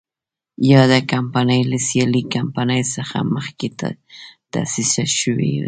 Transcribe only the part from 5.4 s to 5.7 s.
وه.